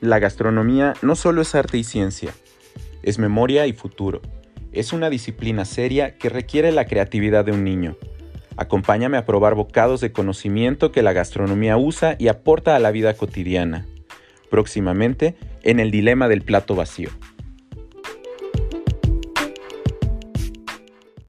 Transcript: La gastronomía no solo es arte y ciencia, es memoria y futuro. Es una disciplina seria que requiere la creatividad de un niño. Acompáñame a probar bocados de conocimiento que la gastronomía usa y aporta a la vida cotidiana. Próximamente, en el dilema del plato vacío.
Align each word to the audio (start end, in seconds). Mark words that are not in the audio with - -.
La 0.00 0.18
gastronomía 0.18 0.94
no 1.02 1.16
solo 1.16 1.42
es 1.42 1.54
arte 1.54 1.78
y 1.78 1.84
ciencia, 1.84 2.32
es 3.02 3.18
memoria 3.18 3.66
y 3.66 3.72
futuro. 3.72 4.20
Es 4.72 4.92
una 4.92 5.08
disciplina 5.08 5.64
seria 5.64 6.18
que 6.18 6.28
requiere 6.28 6.72
la 6.72 6.86
creatividad 6.86 7.44
de 7.44 7.52
un 7.52 7.64
niño. 7.64 7.96
Acompáñame 8.56 9.16
a 9.16 9.24
probar 9.24 9.54
bocados 9.54 10.00
de 10.00 10.12
conocimiento 10.12 10.92
que 10.92 11.02
la 11.02 11.12
gastronomía 11.12 11.76
usa 11.76 12.16
y 12.18 12.28
aporta 12.28 12.76
a 12.76 12.78
la 12.78 12.90
vida 12.90 13.14
cotidiana. 13.14 13.86
Próximamente, 14.50 15.36
en 15.62 15.80
el 15.80 15.90
dilema 15.90 16.28
del 16.28 16.42
plato 16.42 16.74
vacío. 16.74 17.10